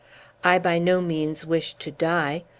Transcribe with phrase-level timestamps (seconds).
[0.43, 2.41] I by no means wish to die.